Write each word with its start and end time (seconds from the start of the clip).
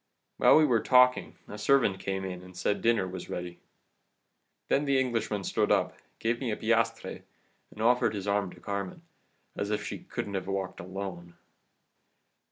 "While 0.37 0.57
we 0.57 0.65
were 0.65 0.79
talking 0.81 1.37
a 1.47 1.59
servant 1.59 1.99
came 1.99 2.25
in 2.25 2.41
and 2.41 2.57
said 2.57 2.81
dinner 2.81 3.07
was 3.07 3.29
ready. 3.29 3.59
Then 4.67 4.85
the 4.85 4.99
Englishman 4.99 5.43
stood 5.43 5.71
up, 5.71 5.95
gave 6.17 6.39
me 6.39 6.49
a 6.49 6.57
piastre, 6.57 7.21
and 7.69 7.81
offered 7.83 8.15
his 8.15 8.27
arm 8.27 8.49
to 8.53 8.59
Carmen, 8.59 9.03
as 9.55 9.69
if 9.69 9.85
she 9.85 9.99
couldn't 9.99 10.33
have 10.33 10.47
walked 10.47 10.79
alone. 10.79 11.35